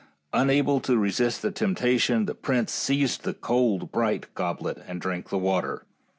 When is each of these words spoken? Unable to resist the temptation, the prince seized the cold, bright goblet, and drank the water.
Unable 0.33 0.79
to 0.79 0.97
resist 0.97 1.43
the 1.43 1.51
temptation, 1.51 2.25
the 2.25 2.33
prince 2.33 2.71
seized 2.71 3.21
the 3.23 3.35
cold, 3.35 3.91
bright 3.91 4.33
goblet, 4.33 4.81
and 4.87 4.99
drank 4.99 5.29
the 5.29 5.37
water. 5.37 5.85